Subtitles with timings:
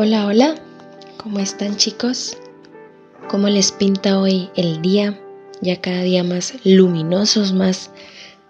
[0.00, 0.54] Hola, hola,
[1.16, 2.36] ¿cómo están chicos?
[3.28, 5.20] ¿Cómo les pinta hoy el día?
[5.60, 7.90] Ya cada día más luminosos, más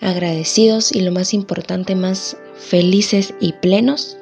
[0.00, 4.16] agradecidos y lo más importante, más felices y plenos.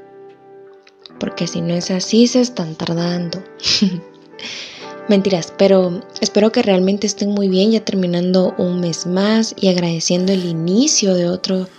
[1.19, 3.43] Porque si no es así, se están tardando.
[5.09, 10.31] Mentiras, pero espero que realmente estén muy bien ya terminando un mes más y agradeciendo
[10.31, 11.71] el inicio de otro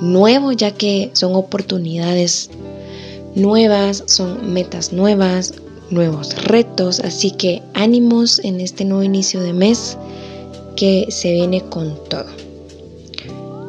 [0.00, 2.50] nuevo, ya que son oportunidades
[3.34, 5.54] nuevas, son metas nuevas,
[5.90, 9.96] nuevos retos, así que ánimos en este nuevo inicio de mes
[10.76, 12.26] que se viene con todo.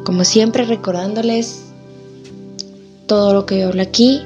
[0.04, 1.62] Como siempre recordándoles,
[3.06, 4.22] todo lo que yo hablo aquí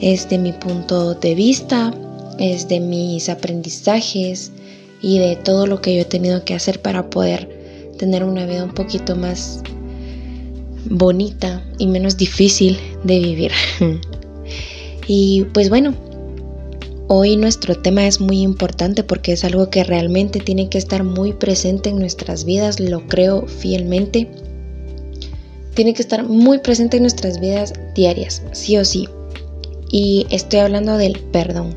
[0.00, 1.94] es de mi punto de vista,
[2.38, 4.52] es de mis aprendizajes
[5.00, 8.64] y de todo lo que yo he tenido que hacer para poder tener una vida
[8.64, 9.62] un poquito más
[10.88, 13.52] bonita y menos difícil de vivir.
[15.06, 15.94] Y pues bueno,
[17.08, 21.32] hoy nuestro tema es muy importante porque es algo que realmente tiene que estar muy
[21.32, 24.28] presente en nuestras vidas, lo creo fielmente.
[25.74, 29.08] Tiene que estar muy presente en nuestras vidas diarias, sí o sí.
[29.90, 31.76] Y estoy hablando del perdón.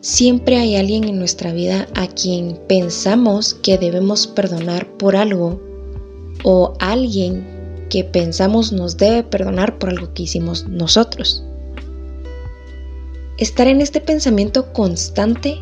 [0.00, 5.60] Siempre hay alguien en nuestra vida a quien pensamos que debemos perdonar por algo
[6.44, 7.55] o alguien
[7.88, 11.44] que pensamos nos debe perdonar por algo que hicimos nosotros.
[13.38, 15.58] Estar en este pensamiento constante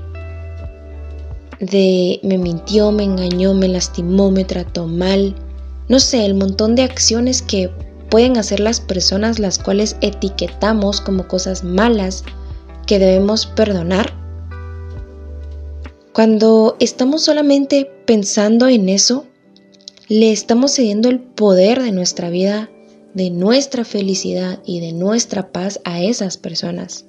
[1.61, 5.35] de me mintió, me engañó, me lastimó, me trató mal,
[5.89, 7.71] no sé, el montón de acciones que
[8.11, 12.25] pueden hacer las personas las cuales etiquetamos como cosas malas
[12.87, 14.13] que debemos perdonar.
[16.13, 19.27] Cuando estamos solamente pensando en eso,
[20.09, 22.69] le estamos cediendo el poder de nuestra vida,
[23.15, 27.07] de nuestra felicidad y de nuestra paz a esas personas.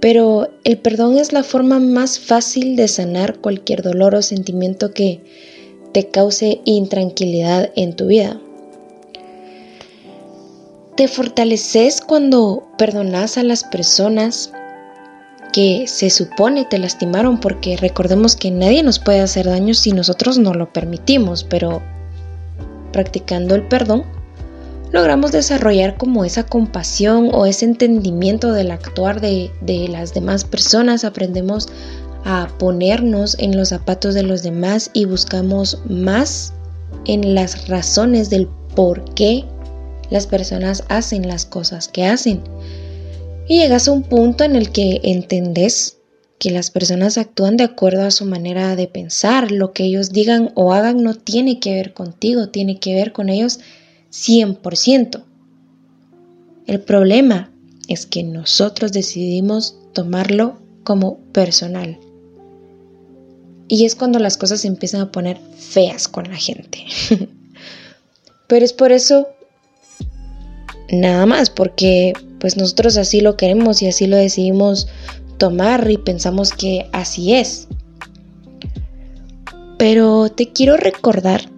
[0.00, 5.20] Pero el perdón es la forma más fácil de sanar cualquier dolor o sentimiento que
[5.92, 8.40] te cause intranquilidad en tu vida.
[10.96, 14.50] Te fortaleces cuando perdonas a las personas
[15.56, 20.36] que se supone te lastimaron porque recordemos que nadie nos puede hacer daño si nosotros
[20.36, 21.80] no lo permitimos, pero
[22.92, 24.04] practicando el perdón
[24.92, 31.04] logramos desarrollar como esa compasión o ese entendimiento del actuar de, de las demás personas,
[31.04, 31.70] aprendemos
[32.26, 36.52] a ponernos en los zapatos de los demás y buscamos más
[37.06, 39.46] en las razones del por qué
[40.10, 42.42] las personas hacen las cosas que hacen.
[43.48, 45.98] Y llegas a un punto en el que entendés
[46.38, 50.50] que las personas actúan de acuerdo a su manera de pensar, lo que ellos digan
[50.54, 53.60] o hagan no tiene que ver contigo, tiene que ver con ellos
[54.12, 55.22] 100%.
[56.66, 57.50] El problema
[57.88, 61.98] es que nosotros decidimos tomarlo como personal.
[63.68, 66.84] Y es cuando las cosas se empiezan a poner feas con la gente.
[68.48, 69.28] Pero es por eso,
[70.90, 72.12] nada más, porque
[72.46, 74.86] pues nosotros así lo queremos y así lo decidimos
[75.36, 77.66] tomar y pensamos que así es.
[79.78, 81.50] Pero te quiero recordar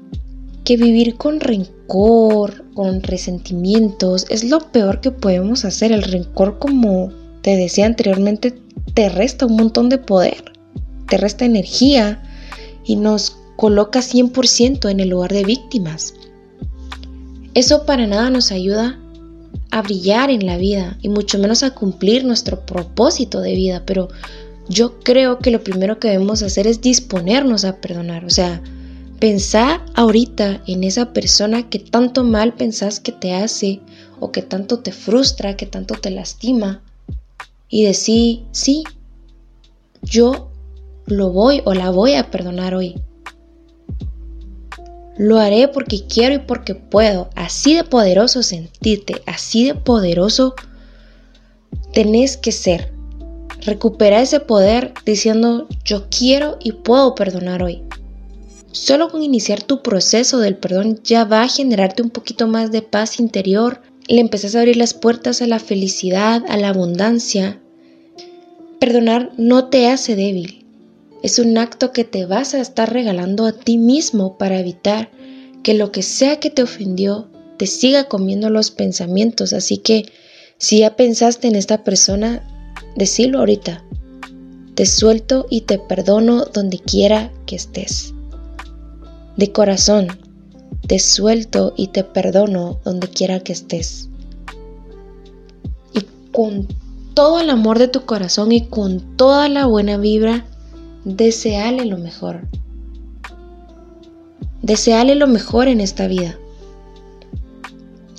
[0.64, 5.92] que vivir con rencor, con resentimientos, es lo peor que podemos hacer.
[5.92, 7.12] El rencor, como
[7.42, 8.58] te decía anteriormente,
[8.94, 10.42] te resta un montón de poder,
[11.06, 12.22] te resta energía
[12.86, 16.14] y nos coloca 100% en el lugar de víctimas.
[17.52, 18.98] Eso para nada nos ayuda
[19.70, 24.08] a brillar en la vida y mucho menos a cumplir nuestro propósito de vida, pero
[24.68, 28.62] yo creo que lo primero que debemos hacer es disponernos a perdonar, o sea,
[29.18, 33.80] pensar ahorita en esa persona que tanto mal pensás que te hace
[34.20, 36.82] o que tanto te frustra, que tanto te lastima
[37.68, 38.84] y decir, sí,
[40.02, 40.50] yo
[41.06, 42.94] lo voy o la voy a perdonar hoy.
[45.18, 47.28] Lo haré porque quiero y porque puedo.
[47.34, 50.54] Así de poderoso sentirte, así de poderoso
[51.92, 52.92] tenés que ser.
[53.62, 57.82] Recupera ese poder diciendo yo quiero y puedo perdonar hoy.
[58.70, 62.82] Solo con iniciar tu proceso del perdón ya va a generarte un poquito más de
[62.82, 63.82] paz interior.
[64.06, 67.60] Le empezás a abrir las puertas a la felicidad, a la abundancia.
[68.78, 70.67] Perdonar no te hace débil,
[71.22, 75.10] es un acto que te vas a estar regalando a ti mismo para evitar
[75.62, 77.28] que lo que sea que te ofendió
[77.58, 79.52] te siga comiendo los pensamientos.
[79.52, 80.04] Así que
[80.58, 82.42] si ya pensaste en esta persona,
[82.96, 83.84] decilo ahorita.
[84.74, 88.14] Te suelto y te perdono donde quiera que estés.
[89.36, 90.08] De corazón,
[90.86, 94.08] te suelto y te perdono donde quiera que estés.
[95.92, 96.00] Y
[96.32, 96.68] con
[97.14, 100.46] todo el amor de tu corazón y con toda la buena vibra,
[101.08, 102.46] deseale lo mejor.
[104.62, 106.38] Deseale lo mejor en esta vida.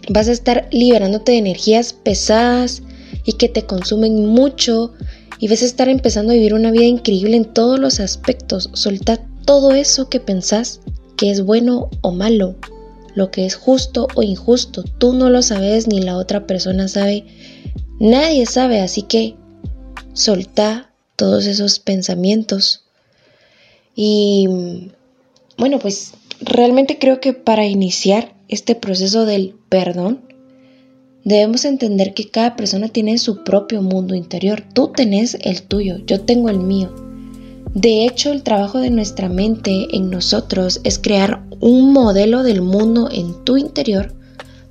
[0.09, 2.81] Vas a estar liberándote de energías pesadas
[3.25, 4.93] y que te consumen mucho
[5.37, 8.71] y vas a estar empezando a vivir una vida increíble en todos los aspectos.
[8.73, 10.81] Solta todo eso que pensás
[11.15, 12.55] que es bueno o malo,
[13.13, 14.83] lo que es justo o injusto.
[14.97, 17.25] Tú no lo sabes ni la otra persona sabe.
[17.99, 19.35] Nadie sabe, así que
[20.13, 20.88] solta
[21.19, 22.85] todos esos pensamientos.
[23.93, 24.47] Y
[25.57, 30.21] bueno, pues realmente creo que para iniciar este proceso del perdón,
[31.25, 34.63] Debemos entender que cada persona tiene su propio mundo interior.
[34.73, 36.95] Tú tenés el tuyo, yo tengo el mío.
[37.73, 43.09] De hecho, el trabajo de nuestra mente en nosotros es crear un modelo del mundo
[43.11, 44.15] en tu interior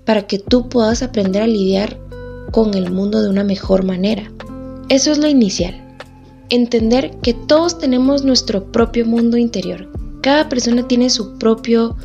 [0.04, 1.98] para que tú puedas aprender a lidiar
[2.50, 4.32] con el mundo de una mejor manera.
[4.88, 5.87] Eso es lo inicial.
[6.50, 9.88] Entender que todos tenemos nuestro propio mundo interior.
[10.22, 11.96] Cada persona tiene su propio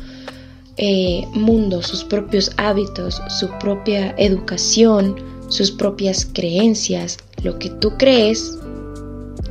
[0.76, 5.16] eh, mundo, sus propios hábitos, su propia educación,
[5.48, 7.18] sus propias creencias.
[7.42, 8.58] Lo que tú crees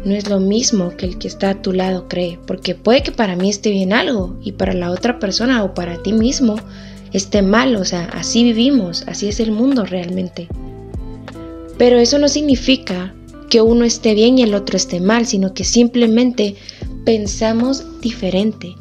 [0.06, 3.12] no es lo mismo que el que está a tu lado cree, porque puede que
[3.12, 6.56] para mí esté bien algo y para la otra persona o para ti mismo
[7.13, 10.50] esté mal, o sea, así vivimos, así es el mundo realmente.
[11.78, 13.13] Pero eso no significa
[13.54, 16.56] que uno esté bien y el otro esté mal, sino que simplemente
[17.06, 18.76] pensamos diferente.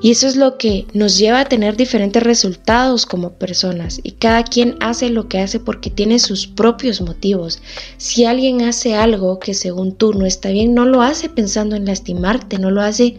[0.00, 4.00] Y eso es lo que nos lleva a tener diferentes resultados como personas.
[4.02, 7.60] Y cada quien hace lo que hace porque tiene sus propios motivos.
[7.98, 11.84] Si alguien hace algo que según tú no está bien, no lo hace pensando en
[11.84, 13.18] lastimarte, no lo hace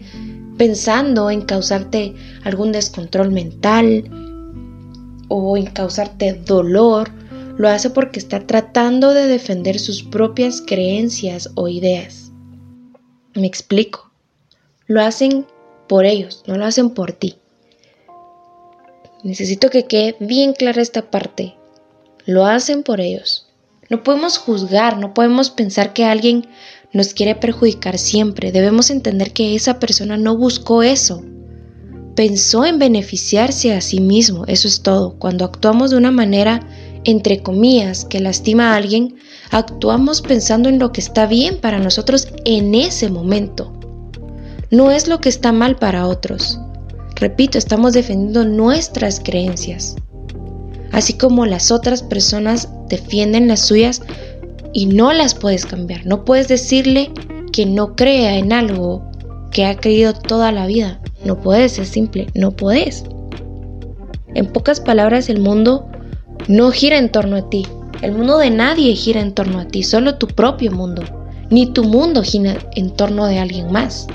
[0.58, 4.10] pensando en causarte algún descontrol mental
[5.28, 7.12] o en causarte dolor.
[7.56, 12.30] Lo hace porque está tratando de defender sus propias creencias o ideas.
[13.34, 14.10] Me explico.
[14.86, 15.46] Lo hacen
[15.88, 17.36] por ellos, no lo hacen por ti.
[19.22, 21.54] Necesito que quede bien clara esta parte.
[22.26, 23.46] Lo hacen por ellos.
[23.88, 26.46] No podemos juzgar, no podemos pensar que alguien
[26.92, 28.52] nos quiere perjudicar siempre.
[28.52, 31.24] Debemos entender que esa persona no buscó eso.
[32.14, 35.18] Pensó en beneficiarse a sí mismo, eso es todo.
[35.18, 36.66] Cuando actuamos de una manera,
[37.06, 39.16] entre comillas, que lastima a alguien,
[39.50, 43.72] actuamos pensando en lo que está bien para nosotros en ese momento
[44.70, 46.60] no es lo que está mal para otros.
[47.14, 49.96] Repito, estamos defendiendo nuestras creencias,
[50.92, 54.02] así como las otras personas defienden las suyas
[54.72, 56.04] y no las puedes cambiar.
[56.04, 57.10] No puedes decirle
[57.52, 59.02] que no crea en algo
[59.50, 61.00] que ha creído toda la vida.
[61.24, 63.04] No puedes, es simple, no puedes.
[64.34, 65.88] En pocas palabras, el mundo
[66.48, 67.66] no gira en torno a ti.
[68.02, 71.02] El mundo de nadie gira en torno a ti, solo tu propio mundo.
[71.50, 74.06] Ni tu mundo gira en torno de alguien más.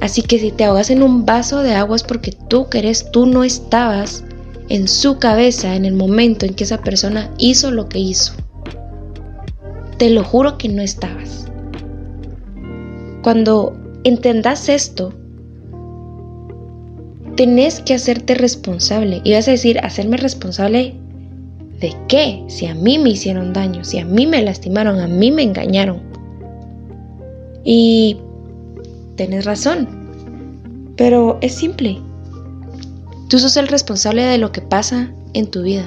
[0.00, 3.26] Así que si te ahogas en un vaso de agua es porque tú querés, tú
[3.26, 4.24] no estabas
[4.68, 8.32] en su cabeza en el momento en que esa persona hizo lo que hizo.
[9.98, 11.46] Te lo juro que no estabas.
[13.22, 15.12] Cuando entendas esto,
[17.36, 19.20] tenés que hacerte responsable.
[19.24, 20.94] Y vas a decir, hacerme responsable
[21.80, 22.42] de qué?
[22.48, 26.02] Si a mí me hicieron daño, si a mí me lastimaron, a mí me engañaron.
[27.64, 28.18] Y
[29.16, 29.88] tenés razón.
[30.96, 32.00] Pero es simple.
[33.28, 35.84] Tú sos el responsable de lo que pasa en tu vida.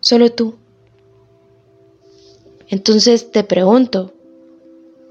[0.00, 0.56] Solo tú.
[2.68, 4.12] Entonces te pregunto,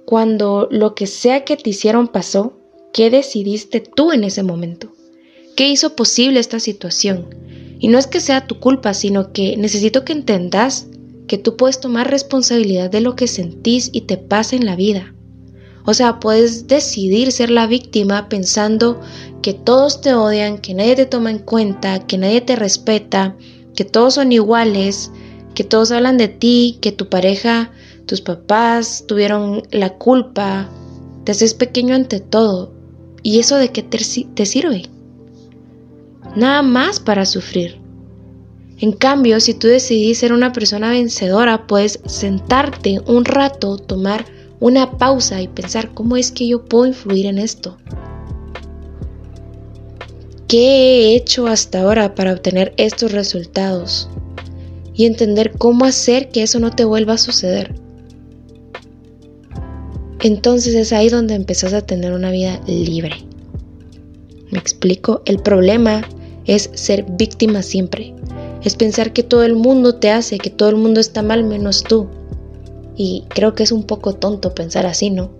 [0.06, 2.54] cuando lo que sea que te hicieron pasó,
[2.94, 4.94] ¿qué decidiste tú en ese momento?
[5.58, 7.28] ¿Qué hizo posible esta situación?
[7.80, 10.88] Y no es que sea tu culpa, sino que necesito que entendas
[11.28, 15.14] que tú puedes tomar responsabilidad de lo que sentís y te pasa en la vida.
[15.86, 19.02] O sea, puedes decidir ser la víctima pensando
[19.42, 23.36] que todos te odian, que nadie te toma en cuenta, que nadie te respeta,
[23.76, 25.12] que todos son iguales,
[25.56, 27.72] que todos hablan de ti, que tu pareja,
[28.06, 30.70] tus papás tuvieron la culpa,
[31.26, 32.83] te haces pequeño ante todo.
[33.24, 34.84] ¿Y eso de qué te, sirve?
[36.36, 37.80] Nada más para sufrir.
[38.80, 44.26] En cambio, si tú decidís ser una persona vencedora, puedes sentarte un rato, tomar
[44.60, 47.78] una pausa y pensar cómo es que yo puedo influir en esto.
[50.50, 54.10] ¿Qué he hecho hasta ahora para obtener estos resultados?
[54.94, 57.74] Y entender cómo hacer que eso no te vuelva a suceder.
[60.24, 63.26] Entonces es ahí donde empezás a tener una vida libre.
[64.52, 65.22] ¿Me explico?
[65.26, 66.08] El problema
[66.46, 68.16] es ser víctima siempre.
[68.64, 71.84] es pensar que todo el mundo te hace, que todo el mundo está mal menos
[71.84, 72.08] tú.
[72.96, 75.32] Y creo que es un poco tonto pensar así, ¿no?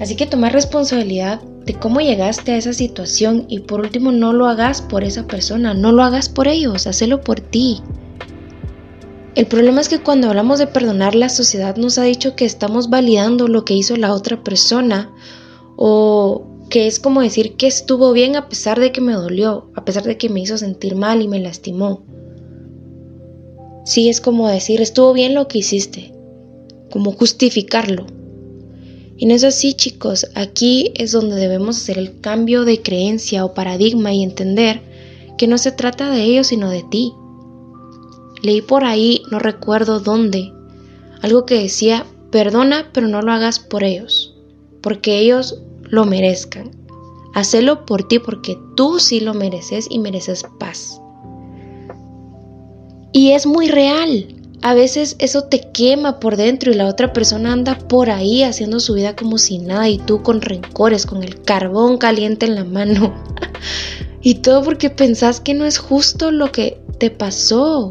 [0.00, 4.48] Así que tomar responsabilidad de cómo llegaste a esa situación y por último no lo
[4.48, 7.80] hagas por esa persona, no lo hagas por ellos, hacelo por ti.
[9.34, 12.90] El problema es que cuando hablamos de perdonar, la sociedad nos ha dicho que estamos
[12.90, 15.10] validando lo que hizo la otra persona
[15.76, 19.84] o que es como decir que estuvo bien a pesar de que me dolió, a
[19.84, 22.02] pesar de que me hizo sentir mal y me lastimó.
[23.84, 26.14] Sí, es como decir, estuvo bien lo que hiciste,
[26.90, 28.06] como justificarlo.
[29.16, 33.54] Y no es así, chicos, aquí es donde debemos hacer el cambio de creencia o
[33.54, 34.80] paradigma y entender
[35.38, 37.12] que no se trata de ellos sino de ti.
[38.42, 40.52] Leí por ahí, no recuerdo dónde,
[41.22, 44.34] algo que decía, perdona pero no lo hagas por ellos,
[44.80, 46.72] porque ellos lo merezcan.
[47.34, 51.00] Hacelo por ti porque tú sí lo mereces y mereces paz.
[53.12, 54.36] Y es muy real.
[54.62, 58.80] A veces eso te quema por dentro y la otra persona anda por ahí haciendo
[58.80, 62.64] su vida como si nada y tú con rencores, con el carbón caliente en la
[62.64, 63.14] mano.
[64.22, 67.90] y todo porque pensás que no es justo lo que te pasó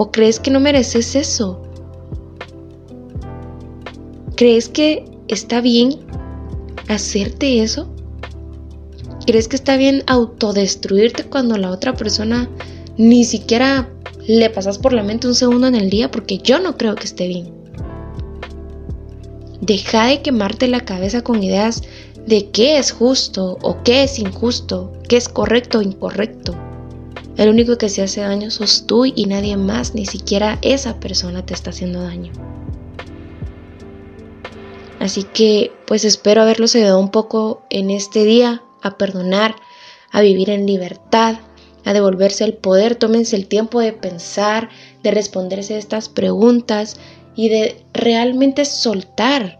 [0.00, 1.60] o crees que no mereces eso.
[4.34, 5.98] ¿Crees que está bien
[6.88, 7.86] hacerte eso?
[9.26, 12.48] ¿Crees que está bien autodestruirte cuando la otra persona
[12.96, 13.90] ni siquiera
[14.26, 16.10] le pasas por la mente un segundo en el día?
[16.10, 17.52] Porque yo no creo que esté bien.
[19.60, 21.82] Deja de quemarte la cabeza con ideas
[22.26, 26.69] de qué es justo o qué es injusto, qué es correcto o incorrecto.
[27.36, 31.46] El único que se hace daño sos tú y nadie más, ni siquiera esa persona
[31.46, 32.32] te está haciendo daño.
[34.98, 39.56] Así que pues espero haberlos ayudado un poco en este día a perdonar,
[40.12, 41.36] a vivir en libertad,
[41.84, 42.96] a devolverse el poder.
[42.96, 44.68] Tómense el tiempo de pensar,
[45.02, 46.96] de responderse estas preguntas
[47.34, 49.58] y de realmente soltar.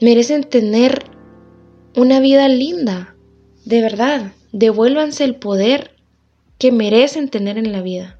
[0.00, 1.04] Merecen tener
[1.96, 3.16] una vida linda,
[3.64, 4.32] de verdad.
[4.58, 5.90] Devuélvanse el poder
[6.56, 8.18] que merecen tener en la vida.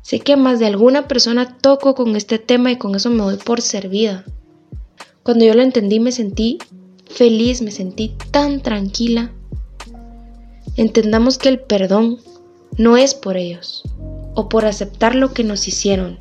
[0.00, 3.36] Sé que más de alguna persona toco con este tema y con eso me doy
[3.36, 4.24] por servida.
[5.22, 6.56] Cuando yo lo entendí me sentí
[7.04, 9.30] feliz, me sentí tan tranquila.
[10.78, 12.16] Entendamos que el perdón
[12.78, 13.82] no es por ellos
[14.34, 16.16] o por aceptar lo que nos hicieron,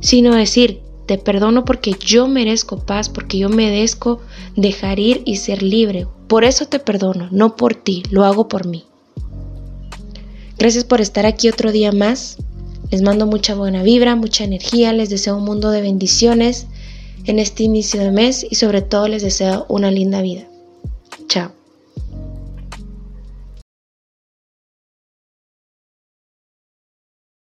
[0.00, 4.20] sino decir, te perdono porque yo merezco paz, porque yo merezco
[4.54, 6.06] dejar ir y ser libre.
[6.32, 8.86] Por eso te perdono, no por ti, lo hago por mí.
[10.56, 12.38] Gracias por estar aquí otro día más.
[12.90, 16.68] Les mando mucha buena vibra, mucha energía, les deseo un mundo de bendiciones
[17.26, 20.48] en este inicio de mes y sobre todo les deseo una linda vida.
[21.28, 21.52] Chao.